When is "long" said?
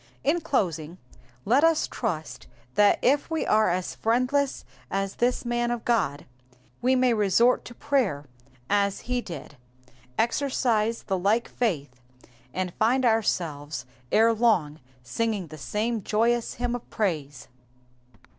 14.33-14.79